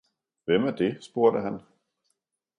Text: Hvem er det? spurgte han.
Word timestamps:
Hvem 0.45 0.63
er 0.65 0.71
det? 0.75 1.03
spurgte 1.03 1.39
han. 1.41 1.61